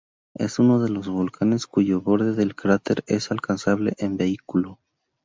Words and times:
Es 0.33 0.57
uno 0.57 0.79
de 0.81 0.89
los 0.89 1.07
volcanes 1.07 1.67
cuyo 1.67 2.01
borde 2.01 2.33
del 2.33 2.55
cráter 2.55 3.03
es 3.05 3.29
alcanzable 3.29 3.93
en 3.99 4.17
vehículo. 4.17 4.79